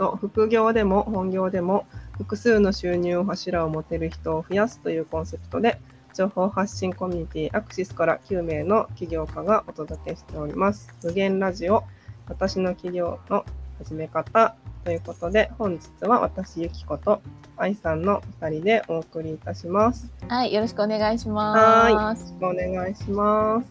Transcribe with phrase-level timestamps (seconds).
[0.00, 5.78] と副業でも本業でも複数の収入柱を持てる人を増やすというコンセプトで
[6.14, 10.88] 情報発信コミュニティアクシスから9名の起業家がお届けしております。
[11.04, 11.84] 無限ラジオ
[12.28, 13.44] 私の起業の
[13.78, 17.20] 始め方ということで本日は私ゆきこと
[17.58, 20.10] 愛さんの2人でお送りいたします。
[20.28, 22.34] はい、よろしくお願いします。
[22.40, 23.68] お願いします。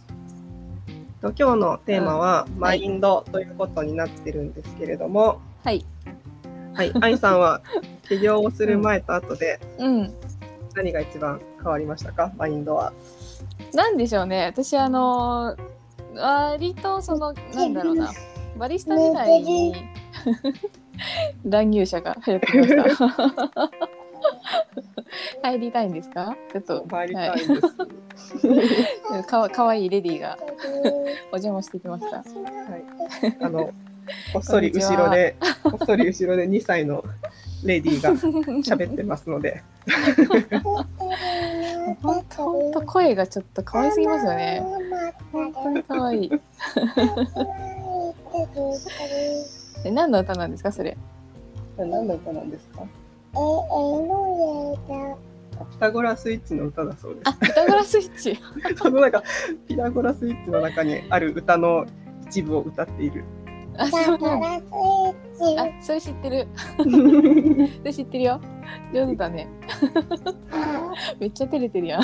[1.22, 5.86] と今日のテーマは、うんマインドということになってるんですけれども、はい、
[6.80, 7.62] はい、愛さんは
[8.08, 10.14] 起業をする前と後でうん、
[10.74, 12.94] 何が一番変わりましたか、マインドは。
[13.74, 14.46] なんでしょうね。
[14.46, 15.58] 私あの
[16.16, 18.10] 割とそのなんだろうな、
[18.58, 19.76] バリスタ時代に
[21.44, 23.10] 乱入者が入ってきました。
[25.44, 26.34] 入りたいんですか？
[26.54, 27.52] ちょっと入りたいはです。
[29.20, 30.38] い、 かわかわいいレディーが
[31.34, 32.20] お邪魔してきました。
[32.20, 32.26] はい、
[33.42, 33.70] あの
[34.34, 37.04] こっそり後ろでこっそり後ろで2歳の
[37.64, 38.12] レディーが
[38.78, 39.62] 喋ってますので、
[40.64, 40.86] 本
[42.30, 44.64] 当本当声がちょっと可愛すぎますよね。
[45.32, 46.32] 本当に可愛い。
[49.86, 50.96] え何の歌なんですかそれ？
[51.78, 52.84] 何の歌なんですか？
[55.72, 57.34] ピタゴラスイッチの歌だそうですあ、。
[57.34, 58.40] ピタゴラスイッチ。
[58.78, 59.22] そのなんか
[59.68, 61.86] ピタゴラスイッチの中にある歌の
[62.28, 63.24] 一部を歌っている。
[63.80, 64.20] あ、そう。
[65.58, 66.48] あ、それ知ってる。
[66.78, 68.42] それ知ってるよ。
[68.94, 69.48] 上手だね。
[71.20, 72.02] めっちゃ照れてるやん。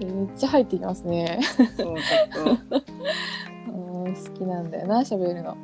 [0.00, 1.38] めっちゃ入ってきますね。
[1.76, 1.96] そう
[4.14, 5.56] 好きなんだよな喋るの。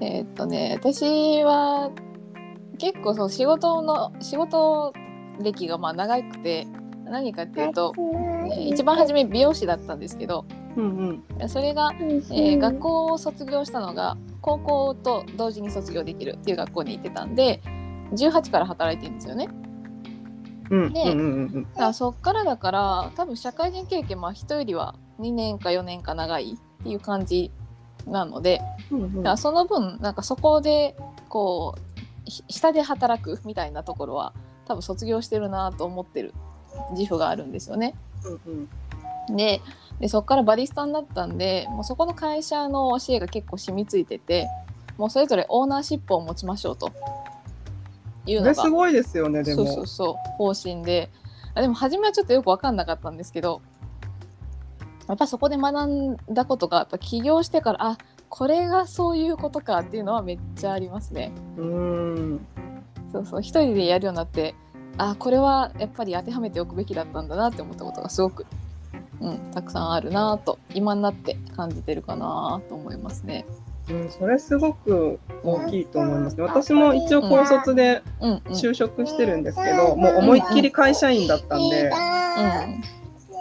[0.00, 1.90] えーっとね私は
[2.78, 4.92] 結構そう仕事の仕事
[5.40, 6.66] 歴がまあ長くて
[7.04, 10.44] 何かっていうと、えー一番初め美容師だったんですけど
[10.76, 11.48] うんうん。
[11.48, 17.60] それが、えー学校を卒業したのが高校と同時に卒業できるっていう学校に行ってたんで
[18.12, 19.48] 18から働いてるんですよね。
[20.70, 20.92] うん。
[20.92, 27.50] でうんうんうんだからそっからだから多分社会人経験まあ人よりは2年か4年か長いっていう感じ
[28.06, 28.60] なので
[28.90, 29.16] うんうん。
[29.16, 30.96] だからその分なんかそこで
[31.28, 31.87] こうひ
[32.30, 34.32] 下で働くみたいなところは
[34.66, 36.34] 多分卒業してるなと思ってる
[36.92, 37.94] 自負があるんですよね。
[38.24, 38.68] うんうん
[39.36, 39.60] で
[40.00, 44.48] でそこからバリスタになったんでもうそこの会社の教えが結構染みついてて
[44.96, 46.92] もうそれぞれオーナーシップを持ちましょうと
[48.24, 49.66] いうのがすごいですよねでも。
[49.66, 51.10] そうそうそう方針で
[51.54, 53.60] あでも初めはちょっとよく分かんなかったんですけど
[55.08, 61.32] やっぱそこで学んだことがやっぱ起業してからあこれがそういうことかっていうのはめっちゃありますね。
[61.56, 62.46] うーん
[63.12, 64.54] そうそう一人でやるようになって
[64.98, 68.46] あこれはやっぱり当てはめておくべきだったんだなって思ったことがすごく、
[69.20, 73.46] うん、たくさんあるなと今になって感じてるかなと思いますね。
[73.90, 76.42] うん、それすごく大きいと思いますね。
[76.42, 81.90] 私も一応高卒でうんうん就職してるんですけど、もう思いっきり会社員だったんで、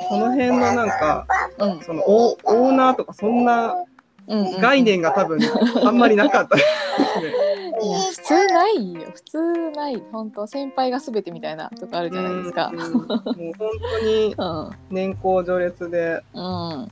[0.10, 1.26] その辺のなんか、
[1.58, 3.86] うんうんそのオーオーナーとかそんなうんうん
[4.28, 5.40] 概念が多分
[5.84, 7.48] あんまりなかったですね。
[7.80, 12.80] いや普通ないよ普通ない本当先輩が全てみたいなとこあるじゃないですかうん。
[12.80, 16.90] もう本当に うん年功序列でうんも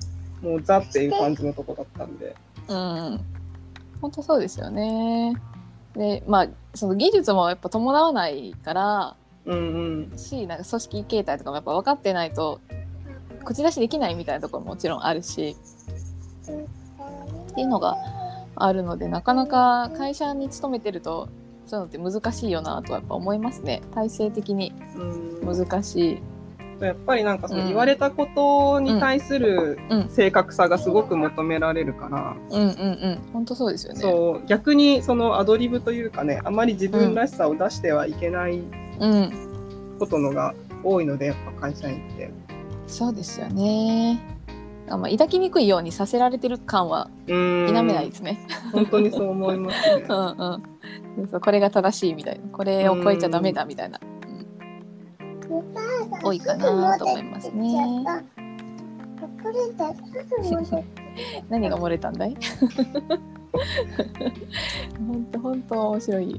[0.58, 2.36] うザっていう感じのとこだったんで。
[2.68, 3.20] うん
[4.02, 5.34] 本当そうですよね。
[5.96, 9.16] でまあその技術もやっぱ伴わないから
[9.46, 10.18] うんうん。
[10.18, 12.60] しなんか組織形態とかもやっぱ分かってないと
[13.44, 15.56] 口出しできないみたいなところももちろんあるし
[17.56, 17.96] っていうのが
[18.58, 21.30] あるのでなかなか会社に勤めてると
[21.66, 23.82] そういうのって難しいよなとはやっぱ思いますね。
[23.94, 24.74] 体制的に
[25.44, 25.58] うん。
[25.58, 26.84] 難しい。
[26.84, 27.68] やっぱりなんかそのうん。
[27.68, 30.10] 言われたことに対するうん。
[30.10, 33.20] 正確さがすごく求められるから、うんうんうん。
[33.34, 34.02] 本当そうですよね。
[34.02, 34.46] そう。
[34.48, 38.62] 逆にそのアドリブというかねあまり自分らしさを出してはいけない
[39.00, 39.96] うん。
[39.98, 40.54] ことのが
[40.84, 42.30] 多いのでやっぱ会社員って。
[42.86, 44.35] そうですよね。
[44.88, 48.40] あまあ、抱きにくいようにさせられてる感はうん否めないですね。
[48.72, 50.14] 本当にそう思いますね う。
[50.14, 50.62] ん
[51.18, 51.28] うん。
[51.28, 54.16] そうこれが正しいみたいな、これを超えちゃダメだみたいな、うん
[56.24, 57.76] 多いかなと思いますね。
[61.50, 62.36] 何が漏れたんだい？
[65.08, 66.38] 本当本当面白い。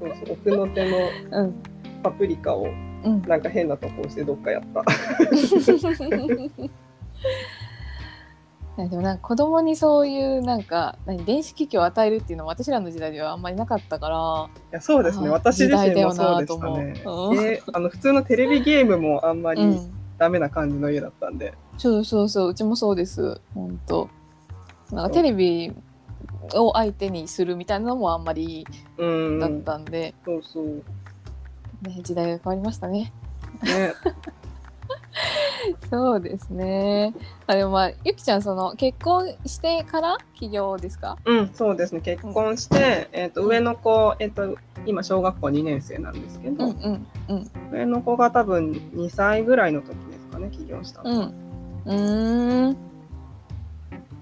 [0.00, 0.96] そうそう奥の手の
[1.32, 1.54] うん
[2.02, 2.66] パプリカを
[3.04, 3.22] うん。
[3.22, 4.84] なんか変なとこ押してどっかやった。
[8.88, 15.28] でもなんか子供にそういうなんか何電子機器を与えるっていうのは私らの時代ではあんまりなかったからいやそうですね。
[15.30, 17.02] 私自身もそうでしたね。
[17.04, 17.38] ううん。
[17.38, 19.94] えーあの普通のテレビゲームもあんまりうん。
[20.18, 22.48] ダメな感じの家だったんで、そうそうそう。
[22.50, 23.40] うちもそうです。
[23.54, 24.08] 本当
[24.90, 25.72] なんかテレビ
[26.54, 28.66] を相手にするみたいなのもあんまり
[28.96, 29.38] うん。
[29.38, 30.66] だったんで、そうそう。
[31.82, 33.12] ね、時代が変わりましたね。
[33.62, 33.94] ね
[35.90, 37.14] そうですね。
[37.46, 41.16] あでもまあゆきちゃんその結婚してから起業ですか？
[41.24, 42.00] うんそうですね。
[42.00, 44.56] 結婚して、えー、と上の子、えー、と
[44.86, 47.50] 今小学校2年生なんですけど、うんうんうん。
[47.72, 51.32] 上の子が多分2歳ぐらいの時ですかね起業したの、うん。
[51.86, 52.76] うーん。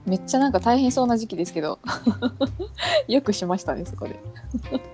[0.06, 1.80] めっちゃなんか大変そうな時期ですけど。
[3.08, 4.20] よくしましたねそこで。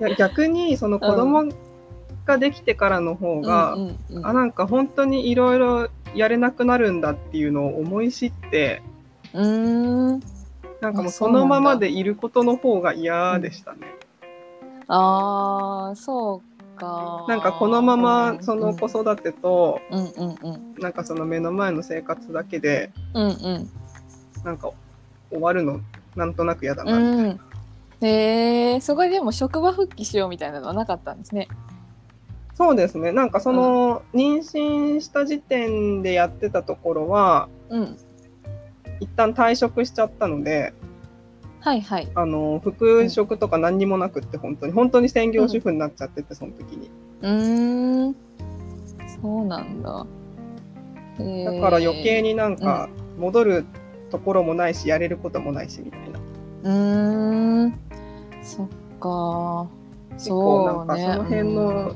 [0.00, 1.44] いや逆にその子供
[2.24, 3.84] ができてからの方が、うんう
[4.14, 4.26] んうん。
[4.26, 8.82] あなんか本当にいろいろやれなくなるんだっていうのを思い知って
[9.32, 10.20] うーん。
[10.80, 13.78] なんかもうあそのままでいることの方が嫌でしたね。
[14.88, 16.42] あーそ
[16.76, 17.24] うか。
[17.28, 20.74] なんかこのままそのうん子育てと、うんうんうん。
[20.80, 23.70] なんかその目の前の生活だけでうんうん。
[24.44, 24.72] なんか
[25.30, 25.80] 終わるの
[26.16, 27.40] なんとなく嫌だな、うん。
[28.00, 31.48] へえそこででも職場復帰しようみたいなのはなかったんですね
[32.54, 33.12] そうですね。
[33.12, 37.96] なんかその、妊娠した時点でやってたところはうん。
[39.00, 40.72] 一旦退職しちゃったので
[41.60, 42.08] はいはい。
[42.14, 46.90] あの復職とか何にもなくって本当に本当に専業主婦になっちゃっててその時に。
[47.22, 48.16] うーん。
[49.22, 50.06] そうなんだ。
[51.18, 53.64] だから余計になんか戻る
[54.10, 56.20] ところもないしやれることもないしみたいな。
[56.64, 57.74] うーん。
[58.42, 59.68] そっか。
[60.14, 61.94] 結構なんかその辺の、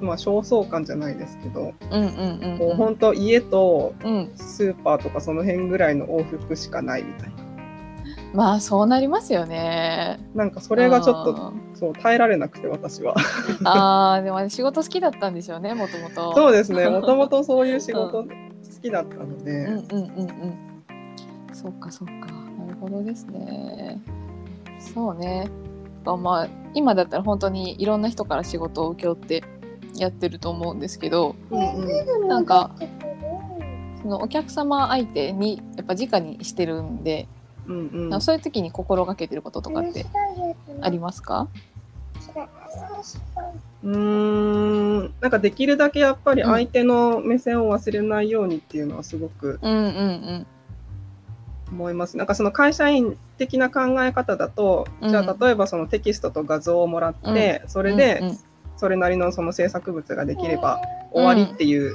[0.00, 2.58] まあ焦燥感じゃないですけど、うんうんうんうん。
[2.58, 4.32] こう本当家とうん。
[4.34, 7.46] スーパーとかその辺ぐらいの往復しかないみたいな。
[8.32, 10.20] まあそうなりますよね。
[10.34, 13.14] なんかそれがちょっとあそう耐えられなくて私は。
[13.14, 16.34] ーあーでも仕事好きだったんでしょうねもともと。
[16.34, 16.88] そうですね。
[16.90, 18.28] もともとそういう仕事好
[18.82, 20.54] きだったので、うんうんうんうん。
[21.52, 22.12] そっかそっか。
[22.12, 24.00] なるほどですね。
[24.78, 25.48] そうね。
[26.04, 29.42] あまあ今だったら本当にいろんな人から仕事を請け負って
[29.98, 32.28] やってると思うんですけどうんうん。
[32.28, 32.70] なんか
[34.02, 37.26] そのお客様相手にやっぱ直にしてるんで、
[37.66, 38.20] うんうん。
[38.20, 40.06] そういう時に心がけてることとかって
[40.80, 41.48] ありますか？
[43.82, 43.96] うー
[45.08, 45.14] ん。
[45.20, 50.46] なんかできるだけやっぱり相手の目線を忘れないようにっていうのはすごくうんうん
[51.72, 52.16] 思います。
[52.16, 55.10] なんかその会社員的な考え方だと、うん。
[55.10, 57.86] じゃあ例えばそのテキストと画像をもらって、そうん。
[57.86, 58.38] れでうん
[58.76, 60.80] それなりのその制作物ができれば
[61.12, 61.94] 終わりっていう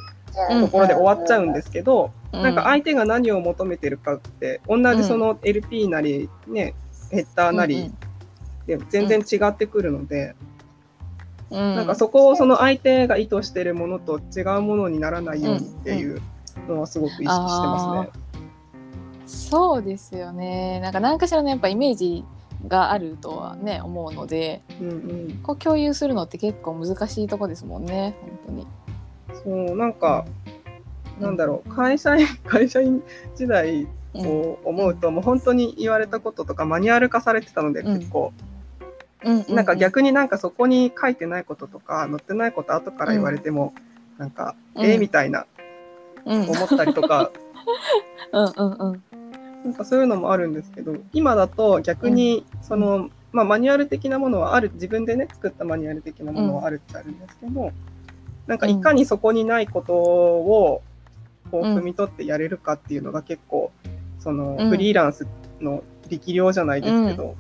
[0.50, 0.66] うん。
[0.66, 2.44] ところで終わっちゃうんですけど、うん。
[2.44, 6.74] なんか相手が何を求めてるかって同じその LP なりね
[7.10, 7.92] ヘッダーなり
[8.66, 10.36] で全然違ってくるので、
[11.50, 11.76] うん。
[11.76, 16.22] なんかそこをその相手が意図してるものと違うものにならないようにっていう
[16.68, 18.22] のはすごく意識してますね。
[19.26, 20.80] そうですよね。
[20.82, 22.26] なんか何かしらのやっぱイメージ
[22.68, 25.40] があるとはね思うのでうんうん。
[25.44, 28.68] こう共有するのって結構難しいとこですもんね本当に。
[29.44, 30.26] そうなんか
[31.20, 33.04] なんだろう会社員 会社員
[33.36, 34.28] 時代うん。
[34.28, 37.96] を思うと、もう本当に言われたこととかマニュアル化されてたのでうん。
[38.00, 38.34] 結構、
[39.24, 43.74] うんなんか逆になんかそこに書いてないこととか載ってないこと後から言われても、
[44.18, 44.86] なんか、うん。
[44.86, 45.46] えーみたいな
[46.26, 46.42] うん。
[46.42, 47.32] 思ったりとか、
[48.34, 49.04] うんうんうん
[49.64, 57.72] なんかそういうのもあるんですけど今だと逆にその、まあ、マニュアル的なものはある自分でね作ったマニュアル的なものはあるっちゃあるんですけど、
[58.48, 60.82] なんかいかにそこにないことを
[61.52, 61.78] こううん。
[61.78, 63.72] 汲み取ってやれるかっていうのが結構
[64.20, 64.70] そのうん。
[64.70, 65.28] フリーランス
[65.60, 67.36] の力量じゃないですけど、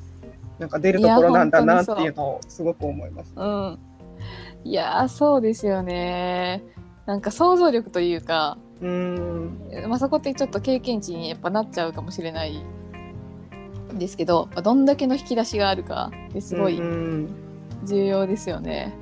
[0.60, 3.34] なんか出るところなんだなっていうのをすごく思います。
[3.36, 3.80] うん。
[4.64, 6.64] いやーそうですよね。
[7.06, 9.90] なんか想像力というか、うーん。
[9.90, 12.64] まあ、そこってちょっと経験値にやっぱなっちゃうかもしれない
[13.94, 17.30] んですけど、まあどんだけの引き出しがあるかってすごいうんうん。
[17.86, 18.94] 重要ですよね。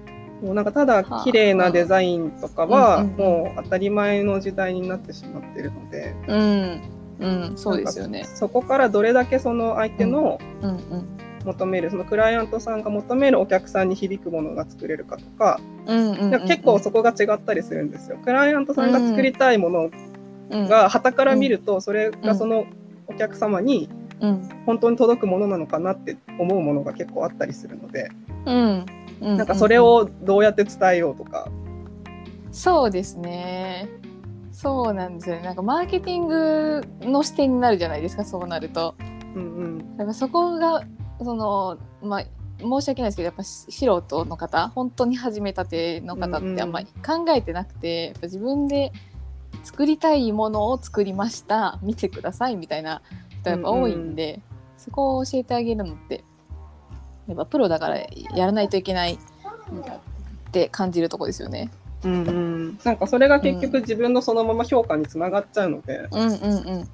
[0.41, 1.23] もうなんかただはあ。
[1.23, 3.17] 綺麗なデザインとかはうんうんうん。
[3.17, 6.81] もう当たり前の時代になってしまってるので、うん、
[7.19, 8.23] うん、そうですよね。
[8.23, 18.17] そこからどれだけその相手のうんうん求めるそのクライアントさんが求めるお客さんに響くものが作れるかとか、うんうん結構そこが違ったりするんですよ。
[18.23, 19.89] クライアントさんが作りたいもの
[20.51, 20.67] うん。
[20.67, 22.65] が傍から見るとそれがその
[23.07, 23.89] お客様に
[24.21, 24.49] うん。
[24.65, 28.09] 本当に届くものなのかなって思うものが結構あったりするので、
[28.45, 28.85] うん。
[29.21, 31.49] うん、なんかそれをどうやって伝えようとか、
[32.51, 33.89] そうですね。
[34.51, 35.43] そうなんですよね。
[35.43, 38.95] なんかマーケティングの視点になるじゃないですかそうなると。
[39.35, 39.97] うんうん。
[39.97, 40.83] だからそこが
[41.23, 42.23] そのまあ
[42.59, 48.91] 申し訳ないですけどやっぱ素人の方本当に始めたての方ってあんまり考えてなくて、やっぱ自分で
[49.63, 53.01] 作りたいものを作りました見てくださいみたいな
[53.41, 54.41] 人がやっぱ多いんで、
[54.77, 56.23] そこを教えてあげるのって
[57.27, 59.17] やっぱプロだからやらないといけないっ
[60.51, 61.69] て感じるとこですよね。
[62.03, 66.89] うんうん、なんかそれが結局自分のそのまま評価につながっちゃうので、うんうんうん。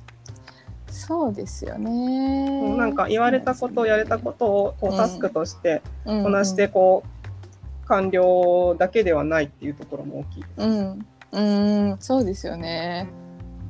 [1.07, 2.75] そうですよね。
[2.77, 10.43] なんか言われたことやれたことをこうタスクとしてここなしてこう完了だけではないっていうところも大きい。
[10.57, 13.07] うん、うん、そうですよね。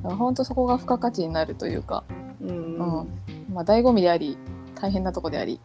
[0.02, 2.04] 本当そこが付加価値になるというか、
[2.40, 3.08] うんうん
[3.52, 4.38] まあ醍醐味であり、
[4.74, 5.60] 大変なとこであり。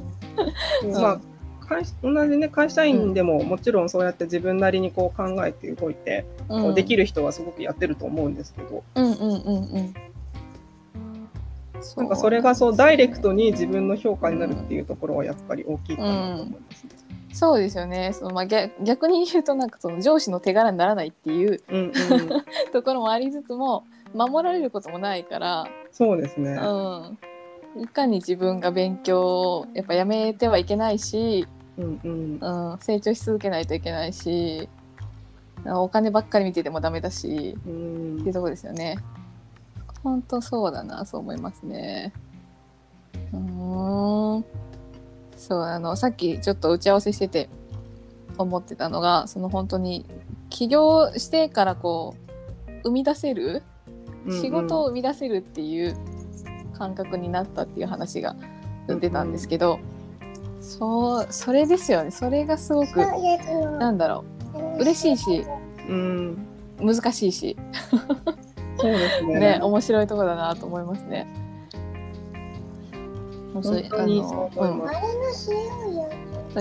[0.92, 1.20] まあ
[1.60, 7.02] 会同じね会社員でももちろんそうやって自分なりにこう考えて動いて、こうできる。
[7.02, 9.94] る人はすごくやってると思うんですけど、うんうんうんうん。
[11.96, 16.90] なんかそれがそうダイレクトに自分の評価になるっていうところはやっぱり大きいかなと思いますね。
[17.32, 18.12] そうですよね。
[18.12, 21.92] そのまあ逆逆に言うとなんかその上司の手柄にならないっていううんうん、
[22.72, 23.84] ところもありつつも
[24.14, 26.52] 守られることもないから、そうですね。
[26.52, 27.18] うん。
[27.80, 31.46] いかに自分が勉強をやっぱやめてはいけないし、
[31.78, 32.38] うんうん
[32.72, 34.68] うん、成長し続けないといけないし
[35.64, 38.98] お金ばっかり見ててもダメだしうんっていうところですよね。
[40.02, 42.12] 本当そうだなそう思いますね。
[43.32, 44.44] うーん。
[45.36, 47.48] そうあのさっきちょっと打ち合わせしてて
[48.38, 50.06] 思ってたのがその本当に
[50.50, 52.14] 起業してからこ
[52.68, 53.62] う生み出せる
[54.30, 55.96] 仕事を生み出せるっていう
[56.78, 58.36] 感覚になったっていう話が
[58.86, 59.80] 出たんですけど、
[60.60, 62.10] そうそれですよね。
[62.12, 64.24] それがすごくなんだろ
[64.76, 64.80] う。
[64.80, 65.44] 嬉しいし
[65.88, 66.46] うん、
[66.80, 67.56] 難しいし、
[68.78, 69.38] そうですね。
[69.38, 71.26] ね面白いところだなと思いますね。
[73.54, 74.86] 本当にそう思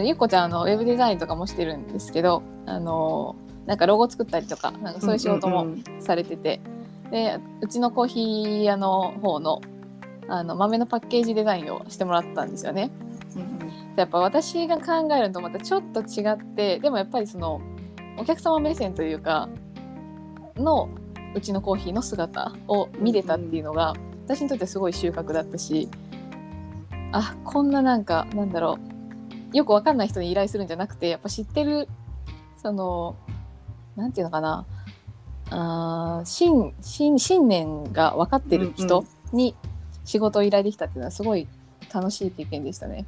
[0.01, 6.60] ゆっこちゃんあのウェブデザインとかもしてるんですけどあのなんかロゴ作ったりとかなんかそういう仕事もんんされてて、
[7.12, 9.62] でうちのコーヒー屋の方の
[10.27, 12.91] あの豆のパッケージデザインをしてもらったんですよね。
[13.36, 13.62] うん
[13.96, 17.62] やっぱ私が考えるのとまたちょっと違ってでもやっぱりその
[18.18, 19.50] お客様目線というか
[20.56, 20.89] の
[21.33, 23.95] うちのコーヒーの姿を見れたっていうのが、
[24.25, 25.89] 私にとってすごい収穫だったし
[27.11, 28.79] あこんななんかなんだろ
[29.53, 29.57] う。
[29.57, 31.89] よくわかんない人に依頼するんじゃなくてやっぱ知ってる
[32.61, 33.17] その
[33.97, 34.65] なんていうのかな。
[35.50, 39.53] あー信信信念が分かってる人に
[40.05, 41.50] 仕事を依頼できたっていうのはすごい
[41.93, 43.05] 楽しい経験でしたね。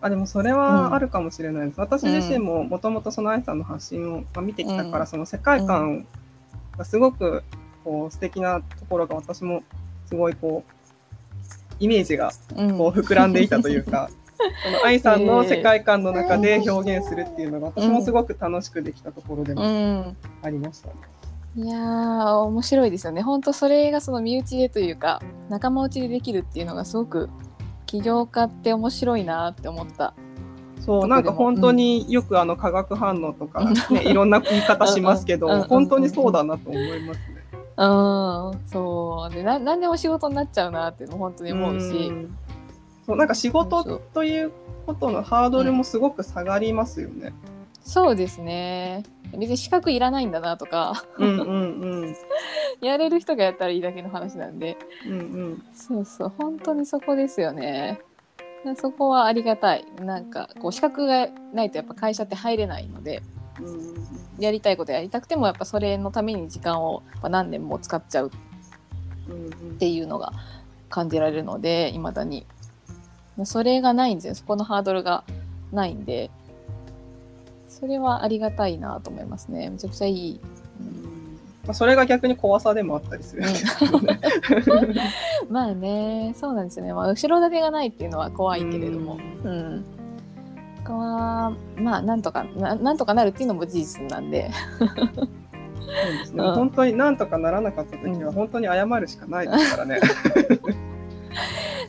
[0.00, 1.80] あでもそれはあるかもしれないです。
[1.80, 5.06] 私自身ももともとその愛さんの発信をまあ見てきたから、うん。
[5.06, 6.04] その世界観が
[6.84, 7.42] すごく
[7.84, 9.62] こう素敵なところが私も
[10.06, 10.72] すごいこう
[11.80, 14.10] イメージがうんこう膨らんでいたというか、
[14.64, 20.94] その愛さんの世界観の中で表現するっていうのが私もすごく楽しくできたところでうもん、ありましたね。
[21.56, 27.30] いやー面白いですよね本当それがその身内でというか仲間内でできるっていうのがすごく
[27.86, 30.14] 起業家って面白いなって思った。
[30.88, 35.68] そうなんか本当によくあの化学反応とか、ね、 いろんな言い方しますけどうんうんうんうん。
[35.68, 37.44] 本当にそうだなと思いますね。
[37.76, 37.84] う
[38.56, 39.34] んそう。
[39.34, 42.08] でな何でも仕事になっちゃうなっていうのも本当に思うし。
[42.08, 42.34] ん。
[43.04, 44.50] そうなんか仕事という
[44.86, 47.34] ことのハードルもすごく下がりますよね。
[47.82, 49.02] そうですね。
[49.36, 51.04] 別に資格いらないんだなとか。
[51.18, 52.16] うんうんうん。
[52.80, 54.78] やれる人がやったらいいだけの話なんで。
[55.06, 55.62] うんうん。
[55.74, 58.00] そうそう本当にそこですよね
[58.76, 59.84] そこはありがたい。
[60.00, 63.22] なんかこう資格がないとやっぱ会社って入れないので
[63.60, 64.42] うん。
[64.42, 68.30] やりたいことやりたくてもやっぱそれのために時間を何年も使っちゃう
[69.28, 70.32] うんっていうのが
[70.88, 72.46] 感じられるのでいまだに。
[73.44, 74.34] それがないんですよ。
[74.34, 75.24] そこのハードルが
[75.72, 76.30] ないんで。
[77.68, 79.70] それはありがたいなと思いますね。
[79.70, 80.40] めちゃくちゃいい、
[81.68, 83.42] まあ、それが逆に怖さでもあったりする。
[83.42, 83.44] ん。
[83.44, 84.18] ですけどね。
[85.50, 89.18] まあねそうなんですよね、まあ、後ろ盾がないっていうのは怖いけれども。
[89.44, 89.84] うん。
[90.78, 94.50] ここはまあなんとかななんとかなるっていうのも事実なんで。
[94.78, 94.88] そう
[96.20, 96.42] ですね。
[96.42, 96.54] うん。
[96.54, 100.00] 本当になんとかならなかった時は本当に謝るしかないですからね。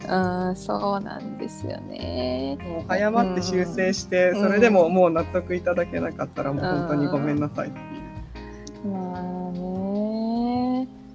[0.09, 2.57] うんそうなんですよね。
[2.61, 4.41] もう謝って修正して、うん。
[4.41, 7.69] それでももう納得いただけなかったらもう本当にごめんなさい。
[7.69, 7.81] ってい
[8.83, 8.93] う。
[8.93, 9.38] まあね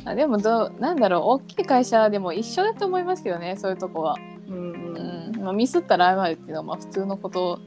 [0.04, 4.16] あでもどうなんだろう大きい会社でも一緒だと思いますけどねそういうとこは、
[4.48, 5.32] うんうん。
[5.34, 5.42] うん。
[5.42, 7.60] まあ、ミスったら謝るっていうのはまあ普通のこと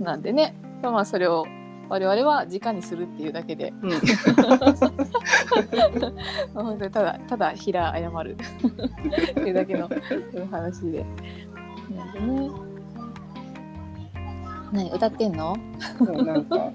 [0.00, 0.54] なんでね。
[0.82, 1.46] まあそれを
[1.88, 3.72] 我々は直にするっていうだけで。
[3.82, 3.90] うん、
[6.54, 8.36] 本当にただただ平謝る。
[8.36, 9.88] っていうだけの
[10.50, 11.06] 話で。
[11.94, 12.50] なんでね。
[14.72, 15.56] 何歌ってんの？
[15.98, 16.72] そうなんか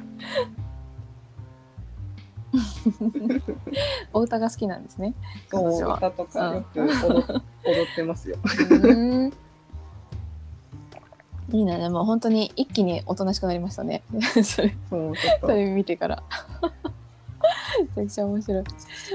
[4.14, 5.14] お歌が好きなんですね。
[5.50, 8.38] そう歌とかよく踊っ踊ってますよ。
[8.70, 8.94] う
[9.28, 9.34] ん
[11.54, 14.04] いいなでも本当に一気におとなしくなりましたね。
[14.44, 14.74] それ
[15.42, 16.24] それ見てから。
[17.96, 18.64] めちゃくちゃ面白い。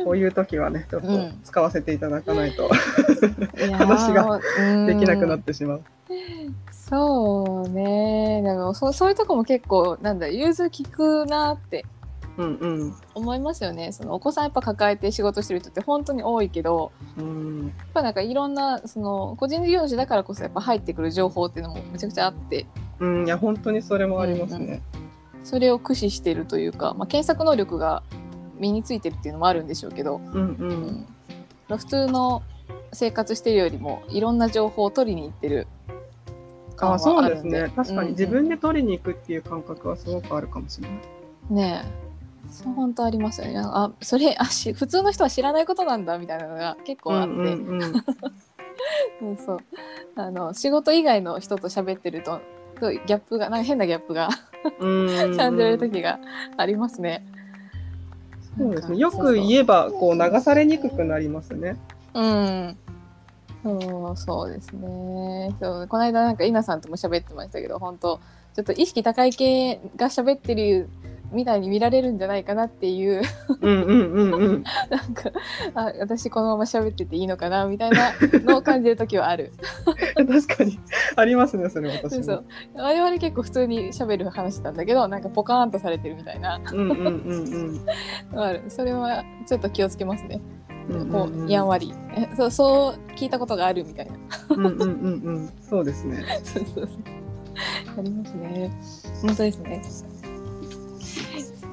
[0.05, 5.83] こういう時はねちょっとうん使わせていただかないといやー話がうんできなくなってしまう。
[6.71, 11.85] そうねでもそそういうとこも結構なんだ融通聞くなって
[12.39, 12.95] うんうん。
[13.15, 13.93] 思いますよね。
[13.93, 17.67] そのお子さんやっぱ抱えて仕事してる人って本当に多いけどうん。
[17.67, 22.67] やっぱなんかいろんなその個人事業主だからこそやっぱ入ってくる情報っていうのもめちゃくちゃあって。
[23.01, 23.27] うん。
[23.27, 24.83] いや本当にそれもありますね。
[25.45, 28.03] それを駆使してるというか、まあ、検索能力が
[28.59, 32.43] 身についてるっていうのもあるんでしょうけど、うんううんん、普通の
[32.93, 35.69] 生活してるよりもいろんな情報を取りに行ってる
[36.75, 37.73] 感はあそうあるんでですね。
[37.77, 38.05] 確かうんうん。
[38.07, 40.99] に自分で取りに行くっていう感覚はすごくあるかもしれない。
[41.49, 42.06] ねえ
[42.51, 47.45] そう本当ありますよねあそれあし普通の人は知らないことなんだみたいなのが結構あって、うんう
[47.77, 47.93] んうん
[49.21, 49.59] そうそう
[50.17, 52.41] あの仕事以外の人と喋ってると
[52.79, 54.29] とギャップがなんか変なギャップが
[54.79, 56.19] うん感じる時が
[56.57, 57.27] ありますね。
[58.59, 58.99] そうですね。
[58.99, 61.77] よく言えばこう流されにくくなりますね。
[62.15, 62.77] うん。
[63.63, 65.55] そうそうですね。
[65.61, 68.21] そうこの間なんか稲さんとも喋ってましたけど、本当
[68.55, 70.89] ちょっと意識高い系が喋ってる
[71.33, 73.23] みたいに見られるんじゃないかなっていう
[73.61, 74.65] うんうんうんうん。
[74.91, 75.31] なんか
[75.75, 78.13] あ私このまま喋ってていいのかなみたいな
[78.45, 79.53] のを感じる時はある。
[80.17, 80.79] 確かに
[81.17, 82.45] ありますねそれ私もそう。
[82.75, 87.75] 我々結構普通に喋る話なんだけど、なんかポカーンとされてるみたいなうんうんうんうん
[88.33, 88.63] のがある。
[88.69, 90.41] それはちょっと気をつけますね。
[90.89, 91.93] うんうんこうやんわり。
[92.17, 94.13] えそうそう聞いたことがあるみたいな。
[94.51, 96.25] うんうんうんうんそうですね。
[96.45, 96.99] そうそうそう。
[97.99, 98.71] ありますね。
[99.23, 99.83] 本当ですね。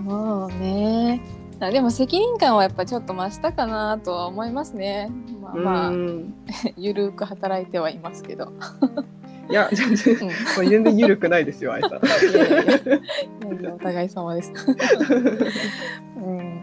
[0.05, 1.21] そうね。
[1.59, 5.09] あでも責任感はやっぱちょっと増したかなとは思いますね。
[5.41, 6.33] まあまあ、うん
[6.77, 8.51] ゆるく働いてはいますけど。
[9.49, 10.15] いや全然
[10.59, 11.91] うん、全然緩くないですよあいさん。
[13.73, 14.51] お互い様です。
[16.17, 16.61] うん。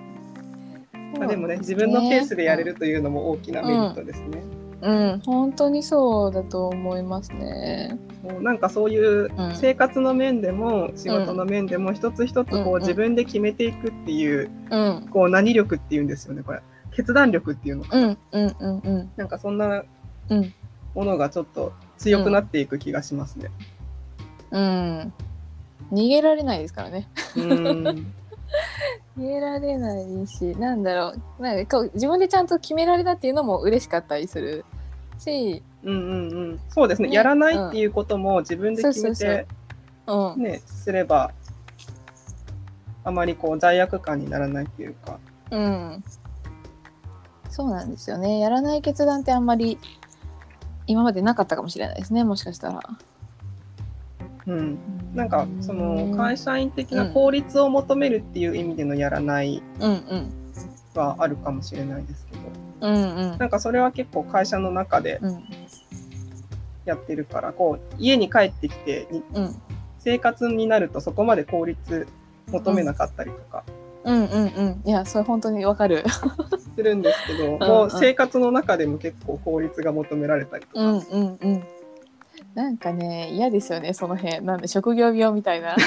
[1.18, 4.42] まあでもね自分のペースでやれるというのも大きなメリットですね。
[4.82, 7.98] うん、本当にそうだと思いますね。
[8.22, 9.56] もうなんかそういううん。
[9.56, 16.60] 生活の面でも仕事の面でも一つ一つこう自分で決めていくっていううん、こう何力っていうんですよねこれ。
[16.92, 17.84] 決断力っていうの。
[17.90, 19.84] うん、うん、うん、うん、なんかそんな
[20.30, 20.54] うん、
[20.94, 23.50] ものがちょっと強くなっていく気がしますね。
[24.50, 25.12] うん。
[25.92, 27.08] 逃げられないですからね。
[27.36, 28.12] うん。
[29.18, 34.64] 逃げられないし、なんだろう、なんかこう自分でちゃんと決められたっていうのも嬉しかったりする
[35.18, 36.60] し、うんうんうん。
[36.68, 37.08] そうですね。
[37.08, 37.14] ね。
[37.14, 39.46] やらないっていうことも自分で決めて
[40.06, 41.30] うん、ねすれば
[43.04, 45.18] あまりこう罪悪感にならないっていうか。
[45.50, 46.04] うん。
[47.48, 48.38] そうなんですよね。
[48.38, 49.78] やらない決断ってあんまり
[50.86, 52.80] 今までなかったかもしれないですね、もしかしたら。
[54.46, 54.78] うん。
[55.14, 60.32] なんかその会社員的な効率を求めるっていう意味でのやらないうんうん。
[60.94, 62.88] はあるかもしれないですけど。
[62.88, 63.38] うんうん。
[63.38, 65.44] なんかそれは結構会社の中でうん
[66.90, 69.62] やってるからこう家に帰ってきてにうん。
[69.98, 72.08] 生活になるとそこまで効率
[72.50, 73.64] 求めなかったりとか。
[74.04, 74.88] うんうんうん。
[74.88, 76.04] いやそれ本当にわかる。
[76.74, 81.64] するんですけど、んもう生活の中でも結構効率が求められたりとか、うんうんうん。
[82.54, 84.42] なんかね嫌ですよねその辺。
[84.42, 85.76] なんで職業病みたいな。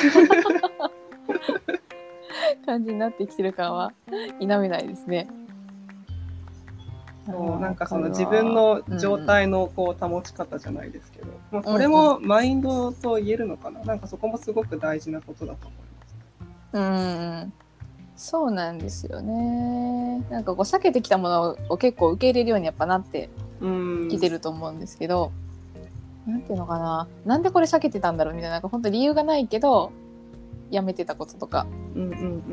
[2.66, 3.92] 感じになってきてる感は
[4.40, 5.28] 否めないですね
[7.26, 16.78] そうなんかその自分の状態のこう保ち方じゃないですけど、まあ、これうんもマインドと言えるのかな、なんかそこもすごく大事なことだと思います。
[16.78, 16.80] う
[17.48, 17.54] ん。
[18.18, 20.22] そうなんですよね。
[20.30, 23.30] なんかこう避けてきたものを結構受け入れるようにやっぱなって
[23.62, 24.10] うん。
[24.10, 25.32] きてると思うんですけど、
[26.28, 27.08] なんていうのかな？
[27.26, 29.94] なんでこれ避けてたんだろうみたいななんか本当理由がないけど
[30.72, 32.44] やめてたこととかうんうん。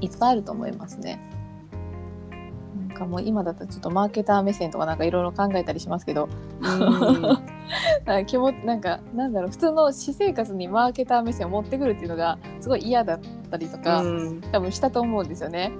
[0.00, 1.20] いっぱいあると思いますね。
[2.96, 6.28] かもう今だとちょっとマーケター目線とかなんかいろいろ考えたりしますけど
[8.26, 15.72] 気も なんかなんだろう普通の私生活にマーケター目線を持ってくるっていうのがすごい嫌だったりとか、うん多分したと思うんですよね。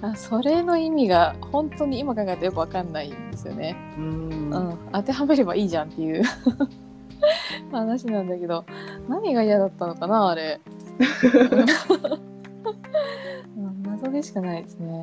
[0.00, 3.76] あそれの意味が本当に今考えたらよくわかんないんですよね。
[3.98, 6.22] うんうん、当てはめればいいじゃんっていう
[7.72, 8.64] 話なんだけど
[9.08, 10.60] 何が嫌だったのかなあれ。
[13.56, 15.02] うん謎でしかないですね。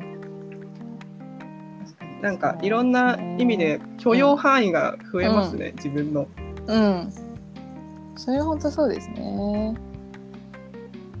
[2.20, 6.26] なんかいろんな意味で許容範囲が増えますね、自分の。
[6.66, 7.12] うん。
[8.16, 9.74] それは本当そうですね。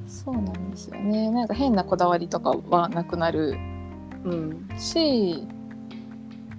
[0.06, 1.30] そうなんですよね。
[1.30, 3.56] なんか変なこだわりとかはなくなる
[4.24, 4.68] うん。
[4.78, 5.46] し、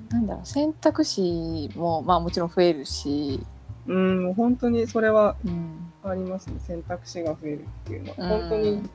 [0.10, 3.42] なんだろう選択肢もまあもちろん増えるし、
[3.88, 6.60] うん、本当にそれはうん、ありますね。
[6.60, 8.36] 選択肢が増えるっていうのは。
[8.36, 8.90] うん本当に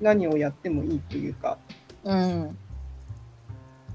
[0.00, 1.58] 何をやってもいいというか。
[2.04, 2.58] うん。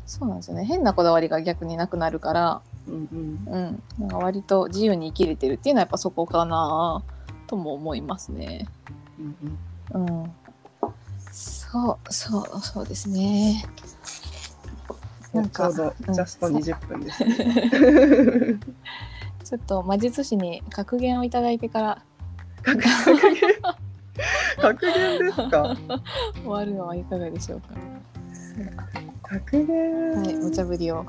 [0.10, 0.66] そうなんですよね。
[0.66, 3.08] 変なこだわりが逆になくなるから、うん
[3.48, 3.54] うん。
[3.54, 7.04] うん、なんか割と自由に生きれてるっていうのはやっぱそこかな
[7.46, 8.68] とも思いますね。
[9.20, 9.36] うん
[9.94, 10.32] うんうん。
[11.32, 13.64] そうそうそうですね。
[15.32, 17.24] なんかちょうどジャストうん20分です。
[19.46, 22.02] ちょっと魔術師に格言をいただいてから
[22.64, 22.90] 格言？
[24.60, 25.78] 格言ですか？
[26.42, 27.68] 終わるのはいかがでしょうか。
[29.30, 31.06] 格言、はい、無茶ぶりを。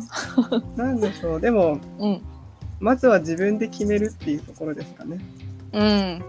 [0.76, 2.22] なんでしょうでもうん。
[2.80, 5.18] まずは自分で決めるっていうところですかね、
[5.72, 6.24] うん。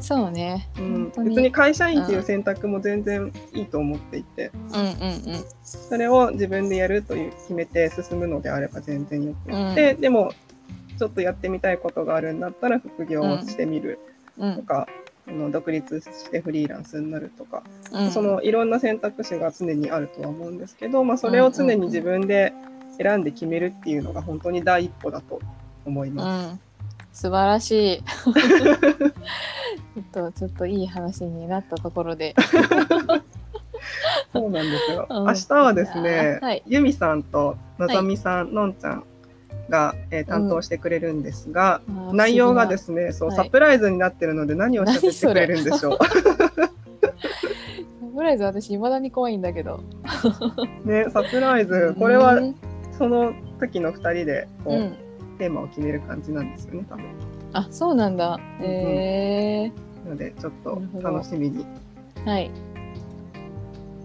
[0.00, 0.68] そうね。
[0.78, 5.44] うん別に会社員っていう選択も全然いいと思っていて、うんうんうん。
[5.64, 10.32] それを自分でやるという決めて進むのであれば全然よくって、でも
[10.98, 13.98] ちょっとやってみたいことがあるんだったら副業をしてみる
[14.38, 14.88] うんとか、あ
[15.32, 17.62] の独立してフリーランスになるとか、
[17.92, 18.10] うん。
[18.10, 22.52] そのいろんな選択肢が常にあるとは思うんですけど、まあ、それを常に自分で
[22.98, 25.40] 選んで決めるっていうのが本当に第一歩だと
[25.84, 26.54] 思いうます。
[26.54, 26.60] ん。
[27.12, 28.02] 素晴らしい。
[28.02, 32.34] ちょっとちょっといい話になったところで。
[34.32, 35.06] そうなんですよ。
[35.08, 39.04] うん明日はですね、はいユミさんとのぞみさん、のんちゃん
[39.68, 45.98] が、えー担当してくれるんですが、あー内容がですね、そう、はいサプライズになってるので何を喋ってくれるんでしょう。
[48.00, 49.80] サプライズ私いまだに怖いんだけど。
[50.84, 52.54] ね、サプライズ、これはうん
[52.98, 54.96] その時の2人でこう、うん。
[55.38, 57.04] テーマを決める感じなんですよね、多分。
[57.52, 58.40] あ、そうなんだ。
[58.60, 59.72] うんうんへえ
[60.04, 61.64] なので、ちょっと楽しみに
[62.24, 62.50] はい。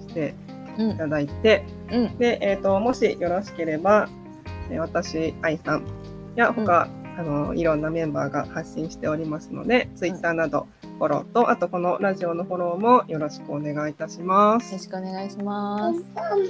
[0.07, 0.35] して
[0.77, 2.17] うんいただいて、うん。
[2.17, 4.22] で、えー、ともしよろしければ、えー
[4.79, 5.85] 私、愛さん
[6.35, 14.71] や他、あのいろんなメンバーが発信しておりますので、ツイッターなどフォローと、あとこのラジオのフォローもよろしくお願いいたします。
[14.71, 16.03] よろしくお願いします。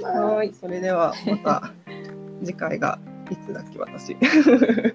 [0.04, 1.72] はい、それではまた
[2.42, 2.98] 次回が
[3.30, 4.16] いつだっけ、私。
[4.16, 4.94] えー、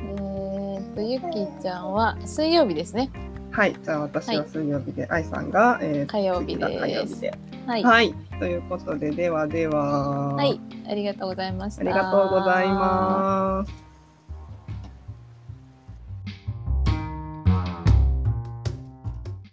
[0.00, 3.10] えーと、ゆきちゃんは水曜日ですね。
[3.50, 7.47] はい、じゃあ私は水曜日で、愛さんが、えー火曜日です火曜日で。
[7.68, 7.82] はい。
[7.82, 10.58] はい、ということで、ではでは、はい。
[10.88, 11.82] ありがとうございました。
[11.82, 13.87] ありがとうございます。